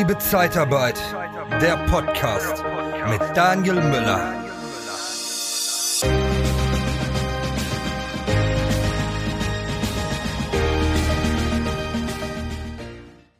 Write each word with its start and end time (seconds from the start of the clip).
Liebe 0.00 0.16
Zeitarbeit, 0.16 0.98
der 1.60 1.76
Podcast 1.90 2.64
mit 3.10 3.20
Daniel 3.36 3.74
Müller. 3.74 4.34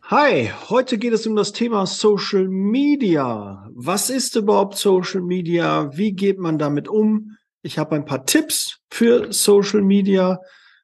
Hi, 0.03 0.51
heute 0.69 0.99
geht 0.99 1.15
es 1.15 1.27
um 1.27 1.35
das 1.35 1.53
Thema 1.53 1.87
Social 1.87 2.47
Media. 2.47 3.67
Was 3.75 4.11
ist 4.11 4.37
überhaupt 4.37 4.77
Social 4.77 5.23
Media? 5.23 5.97
Wie 5.97 6.13
geht 6.13 6.39
man 6.39 6.59
damit 6.59 6.89
um? 6.89 7.39
Ich 7.63 7.79
habe 7.79 7.97
ein 7.97 8.05
paar 8.05 8.27
Tipps 8.27 8.81
für 8.91 9.33
Social 9.33 9.81
Media. 9.81 10.41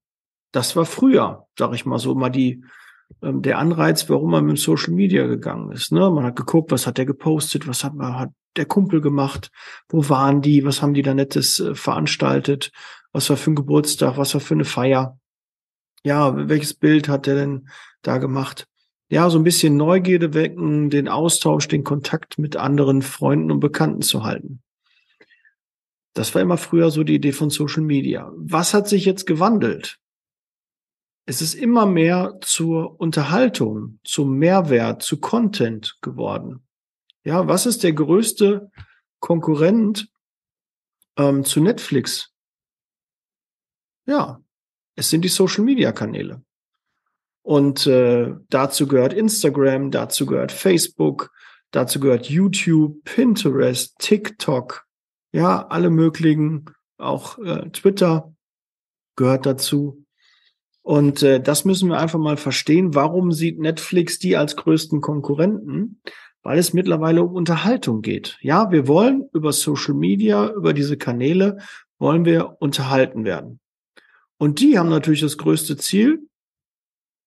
das 0.51 0.75
war 0.75 0.85
früher, 0.85 1.47
sag 1.57 1.73
ich 1.73 1.87
mal 1.87 1.97
so, 1.97 2.13
mal 2.13 2.29
die 2.29 2.63
ähm, 3.23 3.41
der 3.41 3.57
Anreiz, 3.57 4.07
warum 4.11 4.29
man 4.29 4.45
mit 4.45 4.59
Social 4.59 4.93
Media 4.93 5.25
gegangen 5.25 5.71
ist. 5.71 5.91
Ne? 5.91 6.07
Man 6.11 6.23
hat 6.23 6.35
geguckt, 6.35 6.69
was 6.71 6.85
hat 6.85 6.99
der 6.99 7.07
gepostet, 7.07 7.67
was 7.67 7.83
hat, 7.83 7.93
hat 7.97 8.29
der 8.55 8.65
Kumpel 8.65 9.01
gemacht, 9.01 9.51
wo 9.89 10.09
waren 10.09 10.41
die, 10.41 10.65
was 10.65 10.81
haben 10.81 10.93
die 10.93 11.01
da 11.01 11.13
Nettes 11.13 11.59
äh, 11.59 11.75
veranstaltet, 11.75 12.71
was 13.11 13.29
war 13.29 13.37
für 13.37 13.51
ein 13.51 13.55
Geburtstag, 13.55 14.17
was 14.17 14.33
war 14.33 14.41
für 14.41 14.53
eine 14.53 14.65
Feier. 14.65 15.19
Ja, 16.03 16.47
welches 16.47 16.73
Bild 16.73 17.09
hat 17.09 17.25
der 17.25 17.35
denn 17.35 17.69
da 18.01 18.17
gemacht? 18.17 18.67
Ja, 19.09 19.29
so 19.29 19.39
ein 19.39 19.43
bisschen 19.43 19.75
Neugierde 19.75 20.33
wecken, 20.33 20.89
den 20.89 21.07
Austausch, 21.07 21.67
den 21.67 21.83
Kontakt 21.83 22.37
mit 22.37 22.55
anderen 22.55 23.01
Freunden 23.01 23.51
und 23.51 23.59
Bekannten 23.59 24.01
zu 24.01 24.23
halten. 24.23 24.61
Das 26.13 26.33
war 26.35 26.41
immer 26.41 26.57
früher 26.57 26.91
so 26.91 27.03
die 27.03 27.15
Idee 27.15 27.31
von 27.31 27.49
Social 27.49 27.81
Media. 27.81 28.31
Was 28.35 28.73
hat 28.73 28.87
sich 28.87 29.05
jetzt 29.05 29.25
gewandelt? 29.25 29.99
es 31.29 31.43
ist 31.43 31.53
immer 31.53 31.85
mehr 31.85 32.39
zur 32.41 32.99
Unterhaltung, 32.99 33.99
zum 34.03 34.39
Mehrwert, 34.39 35.03
zu 35.03 35.19
Content 35.19 35.99
geworden. 36.01 36.65
Ja, 37.23 37.47
was 37.47 37.65
ist 37.65 37.83
der 37.83 37.93
größte 37.93 38.71
Konkurrent 39.19 40.09
ähm, 41.17 41.43
zu 41.43 41.59
Netflix? 41.61 42.33
Ja, 44.05 44.41
es 44.95 45.09
sind 45.09 45.23
die 45.23 45.29
Social 45.29 45.63
Media 45.63 45.91
Kanäle. 45.91 46.43
Und 47.41 47.87
äh, 47.87 48.33
dazu 48.49 48.87
gehört 48.87 49.13
Instagram, 49.13 49.91
dazu 49.91 50.25
gehört 50.25 50.51
Facebook, 50.51 51.31
dazu 51.71 51.99
gehört 51.99 52.29
YouTube, 52.29 53.03
Pinterest, 53.03 53.97
TikTok, 53.99 54.85
ja, 55.31 55.65
alle 55.67 55.89
möglichen, 55.89 56.65
auch 56.97 57.37
äh, 57.39 57.69
Twitter 57.69 58.33
gehört 59.15 59.45
dazu. 59.45 60.05
Und 60.81 61.23
äh, 61.23 61.41
das 61.41 61.65
müssen 61.65 61.89
wir 61.89 61.99
einfach 61.99 62.19
mal 62.19 62.37
verstehen. 62.37 62.95
Warum 62.95 63.31
sieht 63.31 63.59
Netflix 63.59 64.17
die 64.17 64.35
als 64.35 64.55
größten 64.55 65.01
Konkurrenten? 65.01 66.01
Weil 66.43 66.57
es 66.57 66.73
mittlerweile 66.73 67.23
um 67.23 67.33
Unterhaltung 67.33 68.01
geht. 68.01 68.37
Ja, 68.41 68.71
wir 68.71 68.87
wollen 68.87 69.29
über 69.33 69.51
Social 69.51 69.93
Media, 69.93 70.49
über 70.51 70.73
diese 70.73 70.97
Kanäle, 70.97 71.57
wollen 71.97 72.25
wir 72.25 72.61
unterhalten 72.61 73.25
werden. 73.25 73.59
Und 74.37 74.61
die 74.61 74.79
haben 74.79 74.89
natürlich 74.89 75.21
das 75.21 75.37
größte 75.37 75.75
Ziel, 75.77 76.29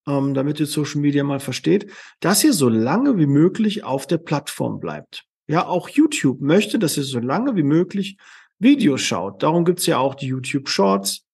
ähm, 0.07 0.35
damit 0.35 0.61
ihr 0.61 0.67
Social 0.67 1.01
Media 1.01 1.25
mal 1.25 1.41
versteht, 1.41 1.91
dass 2.21 2.43
ihr 2.43 2.55
so 2.55 2.69
lange 2.69 3.19
wie 3.19 3.27
möglich 3.27 3.85
auf 3.85 4.07
der 4.07 4.19
Plattform 4.19 4.81
bleibt. 4.81 5.25
Ja, 5.47 5.67
auch 5.67 5.89
YouTube 5.89 6.41
möchte, 6.41 6.79
dass 6.79 6.97
ihr 6.97 7.03
so 7.03 7.19
lange 7.19 7.55
wie 7.57 7.63
möglich 7.63 8.17
Videos 8.59 9.03
schaut. 9.03 9.43
Darum 9.43 9.65
gibt's 9.65 9.87
ja 9.87 9.99
auch 9.99 10.15
die 10.15 10.27
YouTube 10.27 10.69
Shorts. 10.69 11.25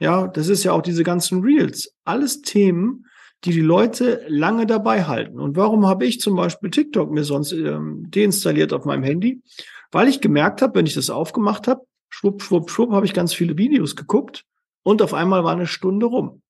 Ja, 0.00 0.26
das 0.26 0.48
ist 0.48 0.64
ja 0.64 0.72
auch 0.72 0.82
diese 0.82 1.04
ganzen 1.04 1.42
Reels. 1.42 1.94
Alles 2.04 2.42
Themen, 2.42 3.06
die 3.44 3.52
die 3.52 3.60
Leute 3.60 4.24
lange 4.28 4.66
dabei 4.66 5.04
halten. 5.04 5.40
Und 5.40 5.56
warum 5.56 5.86
habe 5.86 6.06
ich 6.06 6.20
zum 6.20 6.36
Beispiel 6.36 6.70
TikTok 6.70 7.10
mir 7.10 7.24
sonst 7.24 7.52
ähm, 7.52 8.10
deinstalliert 8.10 8.72
auf 8.72 8.84
meinem 8.84 9.02
Handy? 9.02 9.42
Weil 9.90 10.08
ich 10.08 10.20
gemerkt 10.20 10.62
habe, 10.62 10.74
wenn 10.74 10.86
ich 10.86 10.94
das 10.94 11.10
aufgemacht 11.10 11.66
habe, 11.66 11.82
schwupp, 12.10 12.42
schwupp, 12.42 12.70
schwupp, 12.70 12.92
habe 12.92 13.06
ich 13.06 13.14
ganz 13.14 13.32
viele 13.32 13.56
Videos 13.56 13.96
geguckt 13.96 14.44
und 14.82 15.00
auf 15.02 15.14
einmal 15.14 15.42
war 15.44 15.52
eine 15.52 15.66
Stunde 15.66 16.06
rum. 16.06 16.42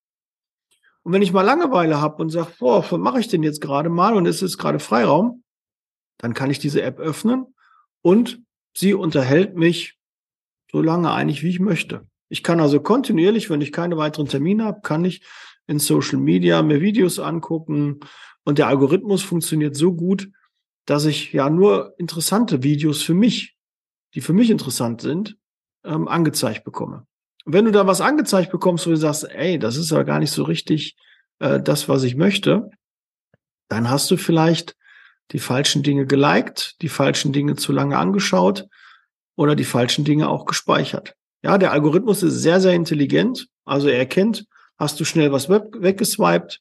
Und 1.02 1.12
wenn 1.12 1.22
ich 1.22 1.32
mal 1.32 1.42
Langeweile 1.42 2.00
habe 2.00 2.22
und 2.22 2.30
sage, 2.30 2.52
boah, 2.58 2.84
was 2.90 2.98
mache 2.98 3.20
ich 3.20 3.28
denn 3.28 3.42
jetzt 3.42 3.60
gerade 3.60 3.88
mal 3.88 4.14
und 4.14 4.26
es 4.26 4.42
ist 4.42 4.58
gerade 4.58 4.78
Freiraum, 4.78 5.42
dann 6.18 6.34
kann 6.34 6.50
ich 6.50 6.58
diese 6.58 6.82
App 6.82 6.98
öffnen 6.98 7.46
und 8.02 8.42
sie 8.76 8.94
unterhält 8.94 9.56
mich 9.56 9.96
so 10.70 10.82
lange 10.82 11.10
eigentlich, 11.10 11.42
wie 11.42 11.48
ich 11.50 11.60
möchte. 11.60 12.06
Ich 12.28 12.42
kann 12.42 12.60
also 12.60 12.80
kontinuierlich, 12.80 13.50
wenn 13.50 13.60
ich 13.60 13.72
keine 13.72 13.96
weiteren 13.96 14.28
Termine 14.28 14.64
habe, 14.64 14.82
kann 14.82 15.04
ich 15.04 15.22
in 15.70 15.78
Social 15.78 16.18
Media 16.18 16.62
mir 16.62 16.80
Videos 16.80 17.20
angucken 17.20 18.00
und 18.44 18.58
der 18.58 18.66
Algorithmus 18.66 19.22
funktioniert 19.22 19.76
so 19.76 19.94
gut, 19.94 20.28
dass 20.84 21.04
ich 21.04 21.32
ja 21.32 21.48
nur 21.48 21.94
interessante 21.96 22.64
Videos 22.64 23.02
für 23.02 23.14
mich, 23.14 23.56
die 24.14 24.20
für 24.20 24.32
mich 24.32 24.50
interessant 24.50 25.00
sind, 25.00 25.36
ähm, 25.84 26.08
angezeigt 26.08 26.64
bekomme. 26.64 27.06
Und 27.44 27.52
wenn 27.52 27.66
du 27.66 27.70
da 27.70 27.86
was 27.86 28.00
angezeigt 28.00 28.50
bekommst, 28.50 28.86
wo 28.86 28.90
du 28.90 28.96
sagst, 28.96 29.30
ey, 29.30 29.60
das 29.60 29.76
ist 29.76 29.92
ja 29.92 30.02
gar 30.02 30.18
nicht 30.18 30.32
so 30.32 30.42
richtig 30.42 30.96
äh, 31.38 31.60
das, 31.60 31.88
was 31.88 32.02
ich 32.02 32.16
möchte, 32.16 32.68
dann 33.68 33.88
hast 33.88 34.10
du 34.10 34.16
vielleicht 34.16 34.76
die 35.30 35.38
falschen 35.38 35.84
Dinge 35.84 36.04
geliked, 36.04 36.82
die 36.82 36.88
falschen 36.88 37.32
Dinge 37.32 37.54
zu 37.54 37.70
lange 37.70 37.96
angeschaut 37.96 38.66
oder 39.36 39.54
die 39.54 39.64
falschen 39.64 40.04
Dinge 40.04 40.28
auch 40.28 40.46
gespeichert. 40.46 41.14
Ja, 41.42 41.58
der 41.58 41.70
Algorithmus 41.70 42.24
ist 42.24 42.42
sehr, 42.42 42.60
sehr 42.60 42.74
intelligent. 42.74 43.46
Also 43.64 43.86
er 43.86 43.98
erkennt, 43.98 44.46
hast 44.80 44.98
du 44.98 45.04
schnell 45.04 45.30
was 45.30 45.48
weggeswiped. 45.48 46.60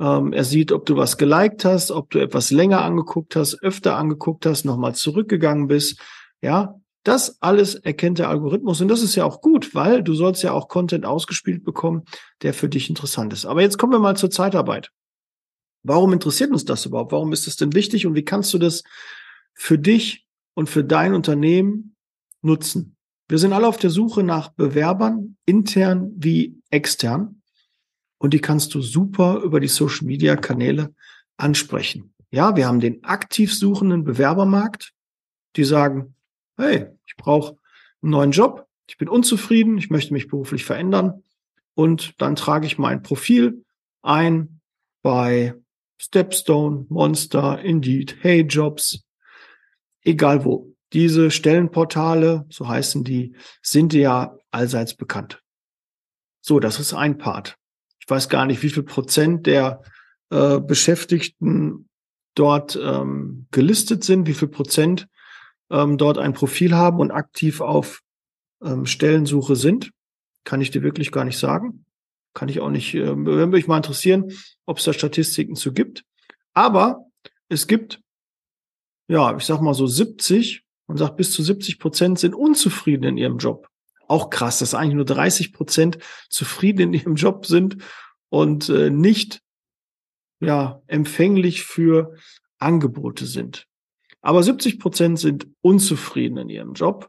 Ähm, 0.00 0.32
er 0.32 0.44
sieht, 0.44 0.72
ob 0.72 0.86
du 0.86 0.96
was 0.96 1.18
geliked 1.18 1.64
hast, 1.64 1.90
ob 1.90 2.10
du 2.10 2.18
etwas 2.18 2.50
länger 2.50 2.82
angeguckt 2.82 3.36
hast, 3.36 3.62
öfter 3.62 3.96
angeguckt 3.96 4.46
hast, 4.46 4.64
nochmal 4.64 4.94
zurückgegangen 4.94 5.68
bist. 5.68 6.00
Ja, 6.40 6.80
das 7.04 7.40
alles 7.40 7.74
erkennt 7.74 8.18
der 8.18 8.30
Algorithmus 8.30 8.80
und 8.80 8.88
das 8.88 9.02
ist 9.02 9.14
ja 9.14 9.24
auch 9.24 9.42
gut, 9.42 9.74
weil 9.74 10.02
du 10.02 10.14
sollst 10.14 10.42
ja 10.42 10.52
auch 10.52 10.68
Content 10.68 11.04
ausgespielt 11.04 11.64
bekommen, 11.64 12.04
der 12.42 12.54
für 12.54 12.68
dich 12.68 12.88
interessant 12.88 13.32
ist. 13.34 13.44
Aber 13.44 13.60
jetzt 13.60 13.78
kommen 13.78 13.92
wir 13.92 14.00
mal 14.00 14.16
zur 14.16 14.30
Zeitarbeit. 14.30 14.90
Warum 15.82 16.12
interessiert 16.12 16.50
uns 16.50 16.64
das 16.64 16.86
überhaupt? 16.86 17.12
Warum 17.12 17.32
ist 17.32 17.46
das 17.46 17.56
denn 17.56 17.74
wichtig 17.74 18.06
und 18.06 18.14
wie 18.14 18.24
kannst 18.24 18.52
du 18.54 18.58
das 18.58 18.82
für 19.54 19.78
dich 19.78 20.26
und 20.54 20.68
für 20.68 20.84
dein 20.84 21.14
Unternehmen 21.14 21.94
nutzen? 22.42 22.96
Wir 23.28 23.38
sind 23.38 23.52
alle 23.52 23.68
auf 23.68 23.76
der 23.76 23.90
Suche 23.90 24.22
nach 24.22 24.48
Bewerbern, 24.48 25.36
intern 25.46 26.12
wie 26.16 26.58
extern. 26.70 27.39
Und 28.20 28.34
die 28.34 28.40
kannst 28.40 28.74
du 28.74 28.82
super 28.82 29.40
über 29.42 29.60
die 29.60 29.68
Social 29.68 30.06
Media 30.06 30.36
Kanäle 30.36 30.94
ansprechen. 31.38 32.12
Ja, 32.30 32.54
wir 32.54 32.66
haben 32.66 32.78
den 32.78 33.02
aktiv 33.02 33.52
suchenden 33.52 34.04
Bewerbermarkt, 34.04 34.92
die 35.56 35.64
sagen, 35.64 36.14
hey, 36.58 36.86
ich 37.06 37.16
brauche 37.16 37.56
einen 38.02 38.10
neuen 38.10 38.30
Job, 38.30 38.68
ich 38.86 38.98
bin 38.98 39.08
unzufrieden, 39.08 39.78
ich 39.78 39.88
möchte 39.88 40.12
mich 40.12 40.28
beruflich 40.28 40.64
verändern. 40.64 41.24
Und 41.74 42.20
dann 42.20 42.36
trage 42.36 42.66
ich 42.66 42.76
mein 42.76 43.02
Profil 43.02 43.64
ein 44.02 44.60
bei 45.02 45.54
Stepstone, 45.96 46.84
Monster, 46.90 47.60
Indeed, 47.60 48.18
Hey 48.20 48.42
Jobs, 48.42 49.02
egal 50.02 50.44
wo. 50.44 50.74
Diese 50.92 51.30
Stellenportale, 51.30 52.44
so 52.50 52.68
heißen 52.68 53.02
die, 53.02 53.34
sind 53.62 53.94
ja 53.94 54.36
allseits 54.50 54.94
bekannt. 54.94 55.42
So, 56.42 56.60
das 56.60 56.80
ist 56.80 56.92
ein 56.92 57.16
Part. 57.16 57.59
Weiß 58.10 58.28
gar 58.28 58.44
nicht, 58.46 58.62
wie 58.62 58.70
viel 58.70 58.82
Prozent 58.82 59.46
der 59.46 59.82
äh, 60.30 60.58
Beschäftigten 60.58 61.88
dort 62.34 62.78
ähm, 62.82 63.46
gelistet 63.50 64.04
sind, 64.04 64.26
wie 64.26 64.34
viel 64.34 64.48
Prozent 64.48 65.08
ähm, 65.70 65.98
dort 65.98 66.18
ein 66.18 66.32
Profil 66.32 66.74
haben 66.74 66.98
und 66.98 67.10
aktiv 67.10 67.60
auf 67.60 68.02
ähm, 68.62 68.86
Stellensuche 68.86 69.56
sind. 69.56 69.90
Kann 70.44 70.60
ich 70.60 70.70
dir 70.70 70.82
wirklich 70.82 71.12
gar 71.12 71.24
nicht 71.24 71.38
sagen. 71.38 71.84
Kann 72.34 72.48
ich 72.48 72.60
auch 72.60 72.70
nicht, 72.70 72.94
äh, 72.94 73.16
würde 73.16 73.46
mich 73.46 73.66
mal 73.66 73.76
interessieren, 73.76 74.32
ob 74.66 74.78
es 74.78 74.84
da 74.84 74.92
Statistiken 74.92 75.54
zu 75.54 75.72
gibt. 75.72 76.04
Aber 76.52 77.04
es 77.48 77.66
gibt, 77.66 78.00
ja, 79.08 79.36
ich 79.36 79.44
sag 79.44 79.60
mal 79.60 79.74
so 79.74 79.86
70, 79.86 80.64
man 80.86 80.96
sagt 80.96 81.16
bis 81.16 81.32
zu 81.32 81.42
70 81.42 81.78
Prozent 81.78 82.18
sind 82.18 82.34
unzufrieden 82.34 83.04
in 83.04 83.16
ihrem 83.16 83.38
Job. 83.38 83.69
Auch 84.10 84.28
krass, 84.28 84.58
dass 84.58 84.74
eigentlich 84.74 84.96
nur 84.96 85.04
30 85.04 85.52
Prozent 85.52 85.98
zufrieden 86.28 86.80
in 86.80 86.94
ihrem 86.94 87.14
Job 87.14 87.46
sind 87.46 87.76
und 88.28 88.68
äh, 88.68 88.90
nicht 88.90 89.40
ja 90.40 90.82
empfänglich 90.88 91.62
für 91.62 92.16
Angebote 92.58 93.24
sind. 93.24 93.68
Aber 94.20 94.42
70 94.42 94.80
Prozent 94.80 95.20
sind 95.20 95.46
unzufrieden 95.60 96.38
in 96.38 96.48
ihrem 96.48 96.72
Job, 96.72 97.08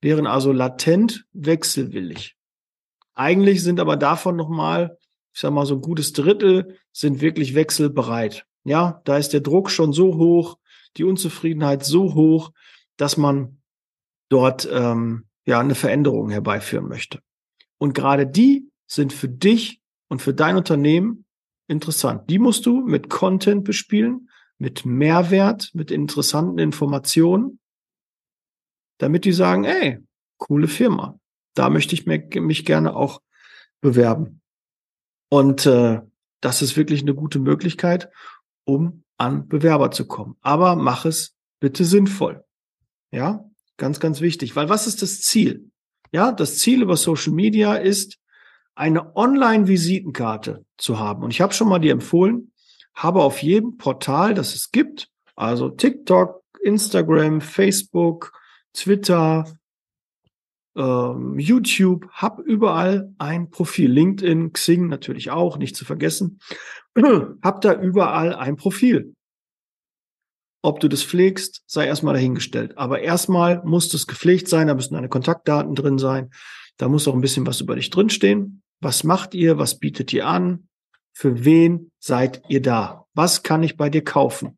wären 0.00 0.26
also 0.26 0.50
latent 0.50 1.26
wechselwillig. 1.34 2.36
Eigentlich 3.12 3.62
sind 3.62 3.78
aber 3.78 3.98
davon 3.98 4.34
nochmal, 4.34 4.96
ich 5.34 5.40
sag 5.40 5.52
mal, 5.52 5.66
so 5.66 5.74
ein 5.74 5.82
gutes 5.82 6.14
Drittel 6.14 6.78
sind 6.90 7.20
wirklich 7.20 7.54
wechselbereit. 7.54 8.46
Ja, 8.64 9.02
da 9.04 9.18
ist 9.18 9.34
der 9.34 9.42
Druck 9.42 9.70
schon 9.70 9.92
so 9.92 10.14
hoch, 10.14 10.56
die 10.96 11.04
Unzufriedenheit 11.04 11.84
so 11.84 12.14
hoch, 12.14 12.50
dass 12.96 13.18
man 13.18 13.60
dort 14.30 14.66
ähm, 14.72 15.26
ja 15.46 15.60
eine 15.60 15.74
Veränderung 15.74 16.30
herbeiführen 16.30 16.88
möchte. 16.88 17.20
Und 17.78 17.94
gerade 17.94 18.26
die 18.26 18.70
sind 18.86 19.12
für 19.12 19.28
dich 19.28 19.80
und 20.08 20.22
für 20.22 20.34
dein 20.34 20.56
Unternehmen 20.56 21.24
interessant. 21.66 22.28
Die 22.30 22.38
musst 22.38 22.66
du 22.66 22.80
mit 22.80 23.10
Content 23.10 23.64
bespielen, 23.64 24.30
mit 24.58 24.84
Mehrwert, 24.84 25.70
mit 25.74 25.90
interessanten 25.90 26.58
Informationen, 26.58 27.58
damit 28.98 29.24
die 29.24 29.32
sagen, 29.32 29.64
ey, 29.64 29.98
coole 30.36 30.68
Firma. 30.68 31.18
Da 31.54 31.70
möchte 31.70 31.94
ich 31.94 32.06
mich 32.06 32.64
gerne 32.64 32.94
auch 32.96 33.20
bewerben. 33.80 34.40
Und 35.28 35.66
äh, 35.66 36.00
das 36.40 36.62
ist 36.62 36.76
wirklich 36.76 37.02
eine 37.02 37.14
gute 37.14 37.38
Möglichkeit, 37.38 38.10
um 38.64 39.04
an 39.16 39.48
Bewerber 39.48 39.90
zu 39.90 40.06
kommen. 40.06 40.36
Aber 40.40 40.76
mach 40.76 41.04
es 41.04 41.34
bitte 41.60 41.84
sinnvoll. 41.84 42.44
Ja, 43.10 43.48
ganz, 43.76 44.00
ganz 44.00 44.20
wichtig. 44.20 44.56
Weil 44.56 44.68
was 44.68 44.86
ist 44.86 45.02
das 45.02 45.20
Ziel? 45.20 45.70
Ja, 46.12 46.32
das 46.32 46.58
Ziel 46.58 46.82
über 46.82 46.96
Social 46.96 47.32
Media 47.32 47.74
ist, 47.74 48.18
eine 48.74 49.16
Online-Visitenkarte 49.16 50.64
zu 50.76 50.98
haben. 50.98 51.22
Und 51.22 51.30
ich 51.30 51.40
habe 51.40 51.54
schon 51.54 51.68
mal 51.68 51.78
dir 51.78 51.92
empfohlen, 51.92 52.52
habe 52.94 53.22
auf 53.22 53.42
jedem 53.42 53.76
Portal, 53.76 54.34
das 54.34 54.54
es 54.54 54.70
gibt, 54.70 55.08
also 55.36 55.68
TikTok, 55.68 56.42
Instagram, 56.62 57.40
Facebook, 57.40 58.32
Twitter, 58.72 59.44
ähm, 60.76 61.38
YouTube, 61.38 62.08
hab 62.10 62.40
überall 62.40 63.12
ein 63.18 63.50
Profil. 63.50 63.90
LinkedIn, 63.90 64.52
Xing 64.52 64.88
natürlich 64.88 65.30
auch, 65.30 65.58
nicht 65.58 65.76
zu 65.76 65.84
vergessen. 65.84 66.40
hab 67.42 67.60
da 67.60 67.80
überall 67.80 68.34
ein 68.34 68.56
Profil. 68.56 69.14
Ob 70.64 70.80
du 70.80 70.88
das 70.88 71.02
pflegst, 71.02 71.62
sei 71.66 71.86
erstmal 71.86 72.14
dahingestellt. 72.14 72.78
Aber 72.78 73.00
erstmal 73.02 73.62
muss 73.66 73.90
das 73.90 74.06
gepflegt 74.06 74.48
sein, 74.48 74.68
da 74.68 74.74
müssen 74.74 74.94
deine 74.94 75.10
Kontaktdaten 75.10 75.74
drin 75.74 75.98
sein. 75.98 76.30
Da 76.78 76.88
muss 76.88 77.06
auch 77.06 77.12
ein 77.12 77.20
bisschen 77.20 77.46
was 77.46 77.60
über 77.60 77.76
dich 77.76 77.90
drinstehen. 77.90 78.62
Was 78.80 79.04
macht 79.04 79.34
ihr? 79.34 79.58
Was 79.58 79.78
bietet 79.78 80.10
ihr 80.14 80.26
an? 80.26 80.68
Für 81.12 81.44
wen 81.44 81.90
seid 81.98 82.40
ihr 82.48 82.62
da? 82.62 83.04
Was 83.12 83.42
kann 83.42 83.62
ich 83.62 83.76
bei 83.76 83.90
dir 83.90 84.02
kaufen? 84.02 84.56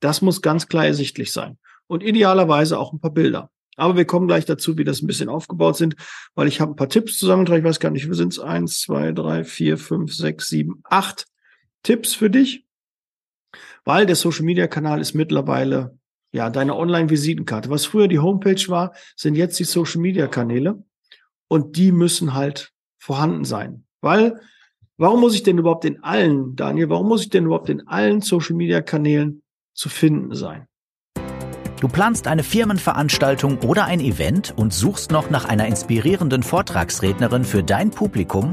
Das 0.00 0.20
muss 0.20 0.42
ganz 0.42 0.68
klar 0.68 0.84
ersichtlich 0.84 1.32
sein. 1.32 1.56
Und 1.86 2.02
idealerweise 2.02 2.78
auch 2.78 2.92
ein 2.92 3.00
paar 3.00 3.14
Bilder. 3.14 3.48
Aber 3.76 3.96
wir 3.96 4.04
kommen 4.04 4.28
gleich 4.28 4.44
dazu, 4.44 4.76
wie 4.76 4.84
das 4.84 5.00
ein 5.00 5.06
bisschen 5.06 5.30
aufgebaut 5.30 5.78
sind, 5.78 5.96
weil 6.34 6.48
ich 6.48 6.60
habe 6.60 6.72
ein 6.72 6.76
paar 6.76 6.90
Tipps 6.90 7.16
zusammengetragen. 7.16 7.64
Ich 7.64 7.68
weiß 7.70 7.80
gar 7.80 7.90
nicht, 7.90 8.10
wie 8.10 8.14
sind 8.14 8.34
es? 8.34 8.40
Eins, 8.40 8.80
zwei, 8.80 9.12
drei, 9.12 9.44
vier, 9.44 9.78
fünf, 9.78 10.12
sechs, 10.14 10.50
sieben, 10.50 10.82
acht 10.84 11.24
Tipps 11.82 12.12
für 12.12 12.28
dich. 12.28 12.66
Weil 13.84 14.06
der 14.06 14.16
Social 14.16 14.44
Media 14.44 14.66
Kanal 14.66 15.00
ist 15.00 15.14
mittlerweile 15.14 15.98
ja 16.32 16.50
deine 16.50 16.76
Online-Visitenkarte. 16.76 17.70
Was 17.70 17.86
früher 17.86 18.08
die 18.08 18.18
Homepage 18.18 18.68
war, 18.68 18.94
sind 19.16 19.34
jetzt 19.34 19.58
die 19.58 19.64
Social 19.64 20.00
Media 20.00 20.26
Kanäle. 20.26 20.82
Und 21.48 21.76
die 21.76 21.92
müssen 21.92 22.34
halt 22.34 22.72
vorhanden 22.98 23.44
sein. 23.44 23.84
Weil 24.00 24.40
Warum 25.00 25.20
muss 25.20 25.34
ich 25.34 25.42
denn 25.42 25.56
überhaupt 25.56 25.86
in 25.86 26.04
allen, 26.04 26.56
Daniel, 26.56 26.90
warum 26.90 27.08
muss 27.08 27.22
ich 27.22 27.30
denn 27.30 27.46
überhaupt 27.46 27.70
in 27.70 27.88
allen 27.88 28.20
Social 28.20 28.54
Media 28.54 28.82
Kanälen 28.82 29.42
zu 29.72 29.88
finden 29.88 30.34
sein? 30.34 30.66
Du 31.80 31.88
planst 31.88 32.26
eine 32.26 32.42
Firmenveranstaltung 32.42 33.60
oder 33.60 33.86
ein 33.86 34.00
Event 34.00 34.52
und 34.58 34.74
suchst 34.74 35.10
noch 35.10 35.30
nach 35.30 35.46
einer 35.46 35.64
inspirierenden 35.64 36.42
Vortragsrednerin 36.42 37.44
für 37.44 37.62
dein 37.62 37.90
Publikum? 37.90 38.52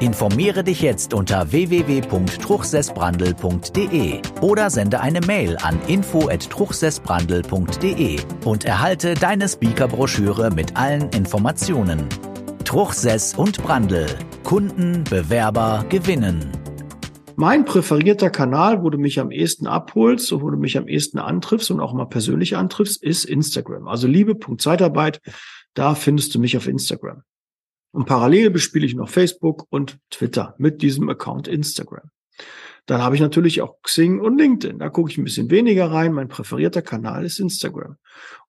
Informiere 0.00 0.62
dich 0.62 0.80
jetzt 0.80 1.12
unter 1.12 1.50
www.truchsessbrandel.de 1.50 4.20
oder 4.40 4.70
sende 4.70 5.00
eine 5.00 5.20
Mail 5.22 5.56
an 5.60 5.76
info@truchsessbrandel.de 5.88 8.20
und 8.44 8.64
erhalte 8.64 9.14
deine 9.14 9.48
Speakerbroschüre 9.48 10.52
mit 10.52 10.76
allen 10.76 11.08
Informationen. 11.08 12.08
Truchsess 12.64 13.34
und 13.34 13.60
Brandel. 13.60 14.06
Kunden, 14.44 15.02
Bewerber 15.02 15.84
gewinnen. 15.88 16.52
Mein 17.34 17.64
präferierter 17.64 18.30
Kanal, 18.30 18.84
wo 18.84 18.90
du 18.90 18.98
mich 18.98 19.18
am 19.18 19.32
ehesten 19.32 19.66
abholst 19.66 20.32
und 20.32 20.42
wo 20.42 20.50
du 20.50 20.58
mich 20.58 20.78
am 20.78 20.86
ehesten 20.86 21.18
antriffst 21.18 21.72
und 21.72 21.80
auch 21.80 21.92
mal 21.92 22.06
persönlich 22.06 22.56
antriffst, 22.56 23.02
ist 23.02 23.24
Instagram. 23.24 23.88
Also 23.88 24.06
liebe.zeitarbeit, 24.06 25.20
da 25.74 25.96
findest 25.96 26.36
du 26.36 26.38
mich 26.38 26.56
auf 26.56 26.68
Instagram. 26.68 27.24
Und 27.98 28.04
parallel 28.04 28.50
bespiele 28.50 28.86
ich 28.86 28.94
noch 28.94 29.08
Facebook 29.08 29.66
und 29.70 29.98
Twitter 30.10 30.54
mit 30.58 30.82
diesem 30.82 31.08
Account 31.08 31.48
Instagram. 31.48 32.12
Dann 32.86 33.02
habe 33.02 33.16
ich 33.16 33.20
natürlich 33.20 33.60
auch 33.60 33.82
Xing 33.82 34.20
und 34.20 34.38
LinkedIn. 34.38 34.78
Da 34.78 34.88
gucke 34.88 35.10
ich 35.10 35.18
ein 35.18 35.24
bisschen 35.24 35.50
weniger 35.50 35.90
rein. 35.90 36.12
Mein 36.12 36.28
präferierter 36.28 36.80
Kanal 36.80 37.24
ist 37.24 37.40
Instagram. 37.40 37.96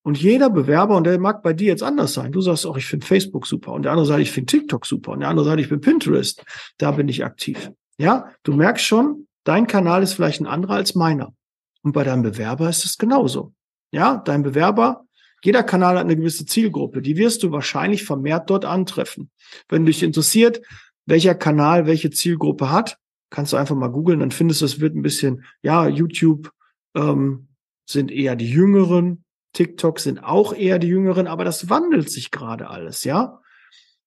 Und 0.04 0.22
jeder 0.22 0.52
Bewerber, 0.52 0.96
und 0.98 1.06
der 1.06 1.20
mag 1.20 1.42
bei 1.42 1.54
dir 1.54 1.70
jetzt 1.70 1.82
anders 1.82 2.14
sein. 2.14 2.32
Du 2.32 2.42
sagst 2.42 2.68
auch, 2.68 2.78
ich 2.78 2.86
finde 2.86 3.08
Facebook 3.08 3.48
super. 3.48 3.74
Und 3.74 3.86
der 3.86 3.92
andere 3.92 4.06
sagt, 4.06 4.22
ich 4.22 4.32
finde 4.32 4.52
TikTok 4.52 4.86
super. 4.86 5.14
Und 5.14 5.22
der 5.22 5.30
andere 5.30 5.46
sagt, 5.48 5.60
ich 5.60 5.70
bin 5.70 5.82
Pinterest. 5.82 6.46
Da 6.78 6.92
bin 6.92 7.08
ich 7.08 7.26
aktiv. 7.26 7.72
Ja, 7.98 8.30
du 8.44 8.54
merkst 8.54 8.86
schon, 8.86 9.26
dein 9.46 9.66
Kanal 9.66 10.04
ist 10.04 10.14
vielleicht 10.14 10.42
ein 10.42 10.46
anderer 10.46 10.76
als 10.76 10.94
meiner. 10.94 11.34
Und 11.82 11.94
bei 11.94 12.04
deinem 12.04 12.22
Bewerber 12.22 12.70
ist 12.70 12.86
es 12.86 13.00
genauso. 13.00 13.54
Ja, 13.90 14.18
dein 14.18 14.44
Bewerber, 14.44 15.08
jeder 15.42 15.64
Kanal 15.64 15.96
hat 15.96 16.06
eine 16.06 16.18
gewisse 16.18 16.46
Zielgruppe. 16.46 17.02
Die 17.02 17.18
wirst 17.18 17.44
du 17.44 17.52
wahrscheinlich 17.52 18.04
vermehrt 18.04 18.50
dort 18.50 18.66
antreffen. 18.66 19.32
Wenn 19.68 19.86
dich 19.86 20.04
interessiert, 20.04 20.62
welcher 21.06 21.36
Kanal 21.36 21.86
welche 21.86 22.12
Zielgruppe 22.12 22.72
hat, 22.72 22.98
kannst 23.30 23.54
du 23.54 23.58
einfach 23.58 23.76
mal 23.76 23.90
googeln, 23.90 24.20
dann 24.20 24.32
findest 24.32 24.62
du, 24.62 24.66
es 24.66 24.80
wird 24.80 24.96
ein 24.96 25.02
bisschen, 25.02 25.44
ja, 25.62 25.88
YouTube 25.88 26.52
ähm, 26.96 27.48
sind 27.86 28.12
eher 28.12 28.36
die 28.36 28.50
Jüngeren, 28.50 29.24
TikTok 29.54 30.00
sind 30.00 30.24
auch 30.24 30.54
eher 30.54 30.80
die 30.80 30.88
Jüngeren, 30.88 31.28
aber 31.28 31.44
das 31.44 31.70
wandelt 31.70 32.10
sich 32.10 32.32
gerade 32.32 32.70
alles, 32.70 33.04
ja. 33.04 33.40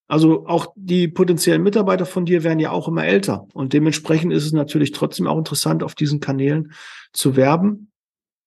Also 0.09 0.47
auch 0.47 0.67
die 0.77 1.09
potenziellen 1.09 1.63
Mitarbeiter 1.63 2.05
von 2.05 2.27
dir 2.27 2.45
werden 2.45 2.59
ja 2.59 2.71
auch 2.71 2.87
immer 2.87 3.07
älter. 3.07 3.47
Und 3.55 3.73
dementsprechend 3.73 4.33
ist 4.33 4.45
es 4.45 4.53
natürlich 4.53 4.93
trotzdem 4.93 5.27
auch 5.27 5.39
interessant, 5.39 5.83
auf 5.83 5.95
diesen 5.95 6.21
Kanälen 6.21 6.73
zu 7.13 7.35
werben 7.35 7.91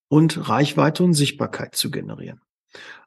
und 0.08 0.48
Reichweite 0.48 1.02
und 1.02 1.14
Sichtbarkeit 1.14 1.74
zu 1.74 1.90
generieren. 1.90 2.40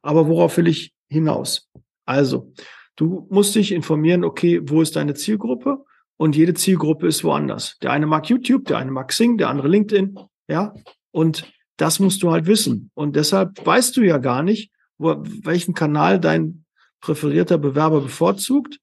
Aber 0.02 0.28
worauf 0.28 0.58
will 0.58 0.68
ich 0.68 0.94
hinaus? 1.10 1.70
Also, 2.06 2.54
du 2.96 3.28
musst 3.30 3.56
dich 3.56 3.72
informieren, 3.72 4.24
okay, 4.24 4.62
wo 4.64 4.82
ist 4.82 4.96
deine 4.96 5.14
Zielgruppe? 5.14 5.84
Und 6.18 6.36
jede 6.36 6.54
Zielgruppe 6.54 7.08
ist 7.08 7.24
woanders. 7.24 7.78
Der 7.82 7.92
eine 7.92 8.06
mag 8.06 8.30
YouTube, 8.30 8.66
der 8.66 8.78
eine 8.78 8.92
mag 8.92 9.08
Xing, 9.08 9.38
der 9.38 9.50
andere 9.50 9.70
LinkedIn, 9.70 10.20
ja. 10.50 10.74
Und 11.12 11.50
das 11.78 12.00
musst 12.00 12.22
du 12.24 12.32
halt 12.32 12.46
wissen. 12.46 12.92
Und 12.94 13.16
deshalb 13.16 13.66
weißt 13.66 13.96
du 13.96 14.02
ja 14.02 14.18
gar 14.18 14.44
nicht, 14.44 14.72
wo, 14.98 15.16
welchen 15.44 15.74
Kanal 15.74 16.20
dein 16.20 16.66
präferierter 17.00 17.58
Bewerber 17.58 18.02
bevorzugt. 18.02 18.80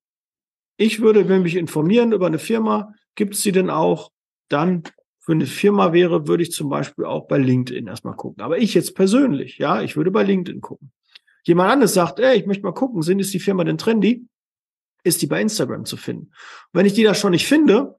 Ich 0.78 1.00
würde, 1.00 1.28
wenn 1.28 1.43
mich 1.43 1.57
informieren 1.57 2.12
über 2.12 2.26
eine 2.26 2.38
Firma, 2.38 2.95
gibt 3.14 3.35
es 3.35 3.43
sie 3.43 3.52
denn 3.52 3.69
auch? 3.71 4.11
Dann 4.49 4.85
für 5.26 5.33
eine 5.33 5.47
Firma 5.47 5.92
wäre, 5.92 6.28
würde 6.28 6.45
ich 6.45 6.52
zum 6.52 6.68
Beispiel 6.68 7.04
auch 7.04 7.26
bei 7.26 7.37
LinkedIn 7.37 7.88
erstmal 7.88 8.14
gucken. 8.14 8.45
Aber 8.45 8.59
ich 8.59 8.75
jetzt 8.75 8.95
persönlich, 8.95 9.59
ja, 9.59 9.83
ich 9.83 9.97
würde 9.97 10.12
bei 10.12 10.23
LinkedIn 10.23 10.61
gucken. 10.61 10.92
Jemand 11.42 11.73
anderes 11.73 11.95
sagt, 11.95 12.21
ey, 12.21 12.38
ich 12.38 12.47
möchte 12.47 12.62
mal 12.62 12.73
gucken, 12.73 13.02
sind 13.02 13.18
ist 13.18 13.35
die 13.35 13.40
Firma 13.40 13.64
denn 13.64 13.76
trendy? 13.76 14.25
Ist 15.02 15.23
die 15.23 15.26
bei 15.26 15.42
Instagram 15.42 15.85
zu 15.85 15.97
finden? 15.97 16.26
Und 16.26 16.75
wenn 16.75 16.87
ich 16.87 16.92
die 16.92 17.02
da 17.02 17.12
schon 17.12 17.33
nicht 17.33 17.49
finde, 17.49 17.99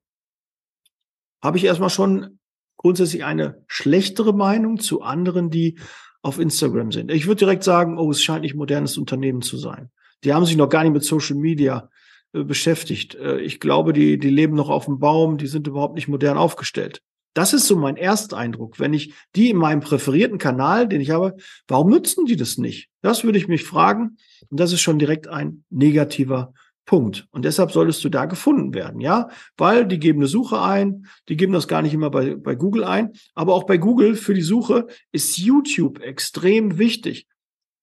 habe 1.44 1.58
ich 1.58 1.66
erstmal 1.66 1.90
schon 1.90 2.40
grundsätzlich 2.78 3.26
eine 3.26 3.62
schlechtere 3.68 4.34
Meinung 4.34 4.80
zu 4.80 5.02
anderen, 5.02 5.50
die 5.50 5.80
auf 6.22 6.40
Instagram 6.40 6.94
sind. 6.94 7.12
Ich 7.12 7.28
würde 7.28 7.40
direkt 7.40 7.64
sagen, 7.66 7.98
oh, 7.98 8.10
es 8.10 8.24
scheint 8.24 8.44
nicht 8.44 8.56
modernes 8.56 8.98
Unternehmen 8.98 9.42
zu 9.42 9.58
sein. 9.58 9.92
die 10.24 10.34
haben 10.34 10.46
sich 10.46 10.56
noch 10.56 10.70
gar 10.70 10.84
nicht 10.84 10.94
mit 10.94 11.04
Social 11.04 11.36
Media 11.36 11.90
äh, 12.32 12.44
beschäftigt. 12.44 13.16
Äh, 13.16 13.42
ich 13.42 13.60
glaube, 13.60 13.92
die, 13.92 14.18
die 14.18 14.30
leben 14.30 14.56
noch 14.56 14.70
auf 14.70 14.86
dem 14.86 15.00
Baum, 15.00 15.38
die 15.38 15.48
sind 15.48 15.68
überhaupt 15.68 15.96
nicht 15.96 16.08
modern 16.08 16.38
aufgestellt. 16.38 17.02
Das 17.38 17.54
ist 17.54 17.68
so 17.68 17.76
mein 17.76 17.98
Ersteindruck. 17.98 18.80
Wenn 18.80 18.96
ich 18.96 19.14
die 19.36 19.52
in 19.52 19.58
meinem 19.58 19.80
präferierten 19.80 20.40
Kanal, 20.40 20.88
den 20.88 21.02
ich 21.02 21.12
habe, 21.12 21.36
warum 21.68 21.92
nutzen 21.92 22.26
die 22.26 22.36
das 22.36 22.58
nicht? 22.58 22.90
Das 23.04 23.24
würde 23.24 23.38
ich 23.38 23.48
mich 23.48 23.64
fragen. 23.64 24.18
Und 24.50 24.60
das 24.60 24.74
ist 24.74 24.82
schon 24.82 24.98
direkt 24.98 25.28
ein 25.28 25.64
negativer 25.70 26.52
Punkt. 26.88 27.28
Und 27.30 27.46
deshalb 27.46 27.72
solltest 27.72 28.04
du 28.04 28.10
da 28.10 28.26
gefunden 28.26 28.74
werden, 28.74 29.02
ja? 29.02 29.30
Weil 29.56 29.86
die 29.86 30.00
geben 30.00 30.22
eine 30.22 30.28
Suche 30.28 30.60
ein, 30.60 31.06
die 31.30 31.38
geben 31.38 31.54
das 31.54 31.68
gar 31.68 31.84
nicht 31.84 31.94
immer 31.94 32.10
bei, 32.10 32.36
bei 32.36 32.56
Google 32.56 32.84
ein, 32.86 33.12
aber 33.36 33.54
auch 33.54 33.66
bei 33.66 33.78
Google 33.78 34.16
für 34.16 34.34
die 34.34 34.42
Suche 34.42 34.88
ist 35.12 35.38
YouTube 35.38 36.00
extrem 36.00 36.80
wichtig. 36.80 37.28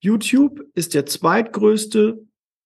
YouTube 0.01 0.63
ist 0.75 0.95
der 0.95 1.07
zweitgrößte 1.07 2.19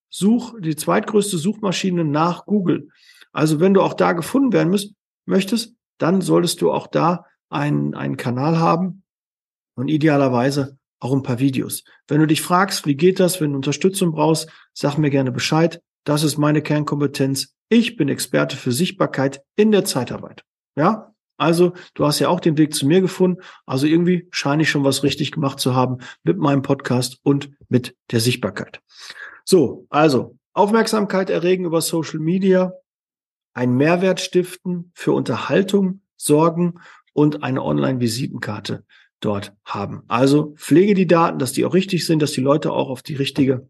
Such, 0.09 0.55
die 0.59 0.75
zweitgrößte 0.75 1.37
Suchmaschine 1.37 2.03
nach 2.03 2.47
Google. 2.47 2.89
Also 3.31 3.61
wenn 3.61 3.75
du 3.75 3.83
auch 3.83 3.93
da 3.93 4.15
gefunden 4.15 4.55
werden 4.55 4.71
müsst, 4.71 4.95
möchtest, 5.27 5.75
dann 5.99 6.21
solltest 6.21 6.61
du 6.63 6.73
auch 6.73 6.87
da 6.87 7.27
einen, 7.51 7.95
einen 7.95 8.17
Kanal 8.17 8.59
haben 8.59 9.03
und 9.75 9.89
idealerweise 9.89 10.79
auch 11.01 11.13
ein 11.13 11.23
paar 11.23 11.39
Videos. 11.39 11.85
Wenn 12.09 12.21
du 12.21 12.27
dich 12.27 12.43
fragst, 12.43 12.87
wie 12.87 12.97
geht 12.97 13.21
das, 13.21 13.41
wenn 13.41 13.51
du 13.51 13.57
Unterstützung 13.57 14.13
brauchst, 14.13 14.49
sag 14.73 14.97
mir 14.99 15.11
gerne 15.11 15.31
Bescheid. 15.31 15.81
Das 16.05 16.23
ist 16.23 16.39
meine 16.39 16.63
Kernkompetenz. 16.63 17.55
Ich 17.69 17.97
bin 17.97 18.09
Experte 18.09 18.57
für 18.57 18.73
Sichtbarkeit 18.73 19.43
in 19.57 19.71
der 19.73 19.85
Zeitarbeit. 19.85 20.43
Ja, 20.77 21.15
also 21.37 21.73
du 21.95 22.05
hast 22.05 22.19
ja 22.19 22.29
auch 22.29 22.41
den 22.41 22.59
Weg 22.59 22.75
zu 22.75 22.87
mir 22.87 23.01
gefunden. 23.01 23.43
Also 23.67 23.87
irgendwie 23.87 24.27
scheine 24.31 24.63
ich 24.63 24.71
schon 24.71 24.85
was 24.85 25.03
richtig 25.03 25.33
gemacht 25.33 25.61
zu 25.61 25.75
haben 25.75 25.99
mit 26.25 26.39
meinem 26.39 26.63
Podcast 26.63 27.19
und 27.23 27.51
mit 27.69 27.97
der 28.11 28.21
Sichtbarkeit. 28.21 28.81
So, 29.45 29.87
also 29.89 30.37
Aufmerksamkeit 30.53 31.31
erregen 31.31 31.65
über 31.65 31.81
Social 31.81 32.19
Media, 32.19 32.73
einen 33.59 33.77
Mehrwert 33.77 34.21
stiften, 34.21 34.93
für 34.95 35.13
Unterhaltung 35.13 36.03
sorgen 36.17 36.81
und 37.13 37.43
eine 37.43 37.65
Online-Visitenkarte 37.65 38.85
dort 39.19 39.53
haben. 39.65 40.05
Also 40.07 40.55
pflege 40.57 40.95
die 40.95 41.09
Daten, 41.09 41.41
dass 41.41 41.53
die 41.53 41.65
auch 41.65 41.75
richtig 41.75 42.07
sind, 42.07 42.23
dass 42.23 42.31
die 42.31 42.41
Leute 42.41 42.73
auch 42.73 42.89
auf 42.89 43.03
die 43.03 43.17
richtige 43.17 43.69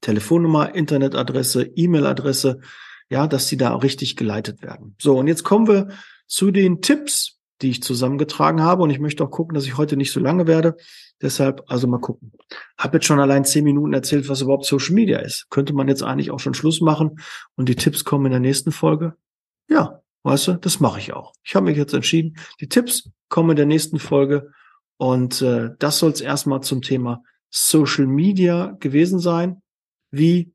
Telefonnummer, 0.00 0.76
Internetadresse, 0.76 1.64
E-Mail-Adresse, 1.64 2.60
ja, 3.08 3.26
dass 3.26 3.48
sie 3.48 3.56
da 3.56 3.72
auch 3.72 3.82
richtig 3.82 4.14
geleitet 4.14 4.62
werden. 4.62 4.94
So, 5.00 5.18
und 5.18 5.26
jetzt 5.26 5.42
kommen 5.42 5.66
wir 5.66 5.88
zu 6.28 6.52
den 6.52 6.80
Tipps, 6.80 7.39
die 7.62 7.70
ich 7.70 7.82
zusammengetragen 7.82 8.62
habe. 8.62 8.82
Und 8.82 8.90
ich 8.90 9.00
möchte 9.00 9.24
auch 9.24 9.30
gucken, 9.30 9.54
dass 9.54 9.66
ich 9.66 9.76
heute 9.76 9.96
nicht 9.96 10.12
so 10.12 10.20
lange 10.20 10.46
werde. 10.46 10.76
Deshalb, 11.20 11.62
also 11.66 11.86
mal 11.86 12.00
gucken. 12.00 12.32
Hab 12.78 12.94
jetzt 12.94 13.06
schon 13.06 13.20
allein 13.20 13.44
zehn 13.44 13.64
Minuten 13.64 13.92
erzählt, 13.92 14.28
was 14.28 14.40
überhaupt 14.40 14.64
Social 14.64 14.94
Media 14.94 15.18
ist. 15.18 15.48
Könnte 15.50 15.72
man 15.72 15.88
jetzt 15.88 16.02
eigentlich 16.02 16.30
auch 16.30 16.40
schon 16.40 16.54
Schluss 16.54 16.80
machen 16.80 17.20
und 17.56 17.68
die 17.68 17.76
Tipps 17.76 18.04
kommen 18.04 18.26
in 18.26 18.32
der 18.32 18.40
nächsten 18.40 18.72
Folge? 18.72 19.14
Ja, 19.68 20.02
weißt 20.22 20.48
du, 20.48 20.52
das 20.54 20.80
mache 20.80 20.98
ich 20.98 21.12
auch. 21.12 21.32
Ich 21.44 21.54
habe 21.54 21.66
mich 21.66 21.76
jetzt 21.76 21.94
entschieden. 21.94 22.36
Die 22.60 22.68
Tipps 22.68 23.10
kommen 23.28 23.50
in 23.50 23.56
der 23.56 23.66
nächsten 23.66 23.98
Folge. 23.98 24.52
Und 24.96 25.42
äh, 25.42 25.70
das 25.78 25.98
soll 25.98 26.10
es 26.10 26.20
erstmal 26.20 26.60
zum 26.62 26.82
Thema 26.82 27.22
Social 27.50 28.06
Media 28.06 28.76
gewesen 28.80 29.18
sein 29.18 29.62
wie 30.10 30.52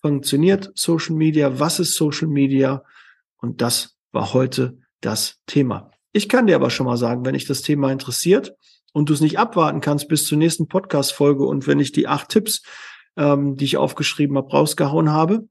funktioniert 0.00 0.70
Social 0.74 1.16
Media, 1.16 1.58
was 1.58 1.80
ist 1.80 1.94
Social 1.94 2.28
Media 2.28 2.84
und 3.38 3.60
das 3.60 3.96
war 4.12 4.32
heute 4.32 4.78
das 5.00 5.40
Thema. 5.46 5.90
Ich 6.16 6.28
kann 6.28 6.46
dir 6.46 6.54
aber 6.54 6.70
schon 6.70 6.86
mal 6.86 6.96
sagen, 6.96 7.24
wenn 7.24 7.34
dich 7.34 7.44
das 7.44 7.62
Thema 7.62 7.90
interessiert 7.90 8.54
und 8.92 9.08
du 9.08 9.14
es 9.14 9.20
nicht 9.20 9.36
abwarten 9.36 9.80
kannst 9.80 10.06
bis 10.06 10.24
zur 10.26 10.38
nächsten 10.38 10.68
Podcast-Folge 10.68 11.44
und 11.44 11.66
wenn 11.66 11.80
ich 11.80 11.90
die 11.90 12.06
acht 12.06 12.28
Tipps, 12.28 12.62
ähm, 13.16 13.56
die 13.56 13.64
ich 13.64 13.76
aufgeschrieben 13.76 14.36
habe, 14.36 14.48
rausgehauen 14.48 15.10
habe, 15.10 15.48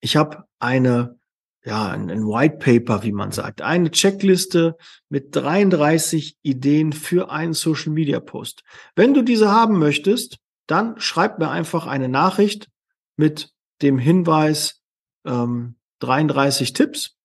ich 0.00 0.16
habe 0.16 0.44
eine, 0.58 1.18
ja, 1.62 1.90
ein, 1.90 2.10
ein 2.10 2.26
White 2.26 2.56
Paper, 2.56 3.02
wie 3.02 3.12
man 3.12 3.32
sagt, 3.32 3.60
eine 3.60 3.90
Checkliste 3.90 4.78
mit 5.10 5.36
33 5.36 6.38
Ideen 6.42 6.94
für 6.94 7.30
einen 7.30 7.52
Social 7.52 7.92
Media 7.92 8.18
Post. 8.18 8.64
Wenn 8.94 9.12
du 9.12 9.20
diese 9.20 9.50
haben 9.50 9.78
möchtest, 9.78 10.38
dann 10.66 10.98
schreibt 10.98 11.38
mir 11.38 11.50
einfach 11.50 11.86
eine 11.86 12.08
Nachricht 12.08 12.70
mit 13.16 13.50
dem 13.82 13.98
Hinweis 13.98 14.80
ähm, 15.26 15.76
33 15.98 16.72
Tipps, 16.72 17.18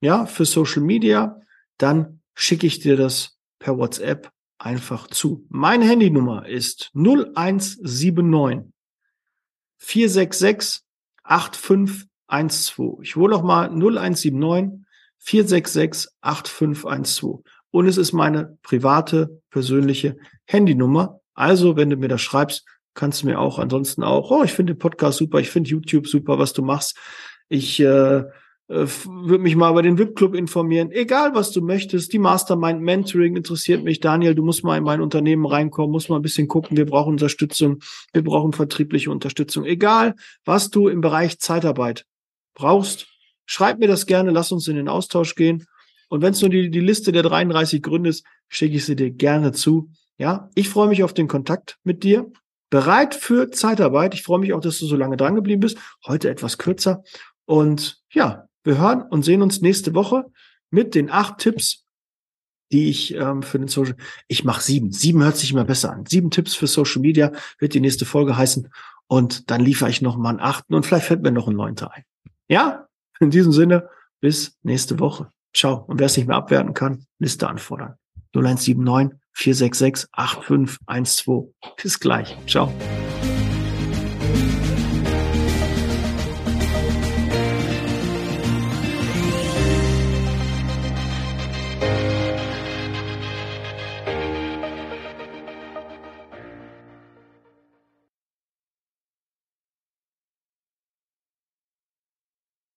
ja, 0.00 0.26
für 0.26 0.46
Social 0.46 0.82
Media. 0.82 1.40
Dann 1.78 2.20
schicke 2.34 2.66
ich 2.66 2.80
dir 2.80 2.96
das 2.96 3.38
per 3.58 3.78
WhatsApp 3.78 4.30
einfach 4.58 5.08
zu. 5.08 5.44
Meine 5.48 5.86
Handynummer 5.86 6.46
ist 6.46 6.90
0179 6.94 8.72
466 9.78 10.82
8512. 11.24 13.00
Ich 13.02 13.16
hole 13.16 13.34
noch 13.34 13.42
mal 13.42 13.68
0179 13.68 14.84
466 15.18 16.10
8512. 16.20 17.40
Und 17.70 17.86
es 17.86 17.96
ist 17.96 18.12
meine 18.12 18.56
private, 18.62 19.42
persönliche 19.50 20.16
Handynummer. 20.46 21.20
Also, 21.34 21.76
wenn 21.76 21.90
du 21.90 21.96
mir 21.96 22.08
das 22.08 22.22
schreibst, 22.22 22.64
kannst 22.94 23.22
du 23.22 23.26
mir 23.26 23.38
auch 23.38 23.58
ansonsten 23.58 24.02
auch, 24.02 24.30
oh, 24.30 24.42
ich 24.42 24.52
finde 24.52 24.74
den 24.74 24.78
Podcast 24.78 25.18
super, 25.18 25.38
ich 25.38 25.50
finde 25.50 25.70
YouTube 25.70 26.06
super, 26.06 26.38
was 26.38 26.52
du 26.54 26.62
machst. 26.62 26.96
Ich 27.48 27.78
äh, 27.80 28.24
würde 28.68 29.38
mich 29.38 29.54
mal 29.54 29.70
über 29.70 29.82
den 29.82 29.96
VIP-Club 29.96 30.34
informieren. 30.34 30.90
Egal, 30.90 31.34
was 31.34 31.52
du 31.52 31.60
möchtest. 31.60 32.12
Die 32.12 32.18
Mastermind 32.18 32.80
Mentoring 32.80 33.36
interessiert 33.36 33.84
mich. 33.84 34.00
Daniel, 34.00 34.34
du 34.34 34.42
musst 34.42 34.64
mal 34.64 34.76
in 34.76 34.82
mein 34.82 35.00
Unternehmen 35.00 35.46
reinkommen, 35.46 35.92
musst 35.92 36.10
mal 36.10 36.16
ein 36.16 36.22
bisschen 36.22 36.48
gucken. 36.48 36.76
Wir 36.76 36.86
brauchen 36.86 37.12
Unterstützung. 37.12 37.78
Wir 38.12 38.24
brauchen 38.24 38.52
vertriebliche 38.52 39.10
Unterstützung. 39.10 39.64
Egal, 39.64 40.14
was 40.44 40.70
du 40.70 40.88
im 40.88 41.00
Bereich 41.00 41.38
Zeitarbeit 41.38 42.06
brauchst, 42.54 43.06
schreib 43.44 43.78
mir 43.78 43.88
das 43.88 44.06
gerne. 44.06 44.32
Lass 44.32 44.50
uns 44.50 44.66
in 44.66 44.76
den 44.76 44.88
Austausch 44.88 45.36
gehen. 45.36 45.66
Und 46.08 46.22
wenn 46.22 46.32
es 46.32 46.40
nur 46.40 46.50
die, 46.50 46.70
die 46.70 46.80
Liste 46.80 47.12
der 47.12 47.22
33 47.22 47.82
Gründe 47.82 48.10
ist, 48.10 48.24
schicke 48.48 48.76
ich 48.76 48.84
sie 48.84 48.96
dir 48.96 49.10
gerne 49.10 49.52
zu. 49.52 49.90
Ja, 50.18 50.50
ich 50.54 50.68
freue 50.68 50.88
mich 50.88 51.04
auf 51.04 51.14
den 51.14 51.28
Kontakt 51.28 51.78
mit 51.84 52.02
dir. 52.02 52.30
Bereit 52.68 53.14
für 53.14 53.50
Zeitarbeit. 53.50 54.14
Ich 54.14 54.24
freue 54.24 54.40
mich 54.40 54.52
auch, 54.52 54.60
dass 54.60 54.78
du 54.78 54.86
so 54.86 54.96
lange 54.96 55.16
dran 55.16 55.36
geblieben 55.36 55.60
bist. 55.60 55.78
Heute 56.04 56.30
etwas 56.30 56.58
kürzer. 56.58 57.04
Und 57.44 58.02
ja, 58.10 58.48
wir 58.66 58.78
hören 58.78 59.02
und 59.02 59.24
sehen 59.24 59.42
uns 59.42 59.60
nächste 59.60 59.94
Woche 59.94 60.24
mit 60.70 60.94
den 60.94 61.10
acht 61.10 61.38
Tipps, 61.38 61.84
die 62.72 62.88
ich 62.88 63.14
ähm, 63.14 63.42
für 63.42 63.58
den 63.58 63.68
Social. 63.68 63.96
Ich 64.28 64.44
mache 64.44 64.62
sieben. 64.62 64.92
Sieben 64.92 65.22
hört 65.22 65.36
sich 65.36 65.52
immer 65.52 65.64
besser 65.64 65.92
an. 65.92 66.04
Sieben 66.06 66.30
Tipps 66.30 66.54
für 66.54 66.66
Social 66.66 67.00
Media 67.00 67.32
wird 67.58 67.74
die 67.74 67.80
nächste 67.80 68.04
Folge 68.04 68.36
heißen. 68.36 68.68
Und 69.06 69.50
dann 69.50 69.60
liefere 69.60 69.88
ich 69.88 70.02
noch 70.02 70.16
mal 70.16 70.30
einen 70.30 70.40
achten 70.40 70.74
und 70.74 70.84
vielleicht 70.84 71.06
fällt 71.06 71.22
mir 71.22 71.30
noch 71.30 71.46
ein 71.46 71.54
neunter 71.56 71.92
ein. 71.92 72.02
Ja, 72.48 72.88
in 73.20 73.30
diesem 73.30 73.52
Sinne, 73.52 73.88
bis 74.20 74.58
nächste 74.62 74.98
Woche. 74.98 75.30
Ciao. 75.54 75.84
Und 75.86 76.00
wer 76.00 76.06
es 76.06 76.16
nicht 76.16 76.26
mehr 76.26 76.36
abwerten 76.36 76.74
kann, 76.74 77.06
Liste 77.18 77.48
anfordern. 77.48 77.94
0179 78.34 79.16
466 79.32 80.08
8512. 80.12 81.54
Bis 81.80 82.00
gleich. 82.00 82.36
Ciao. 82.46 82.72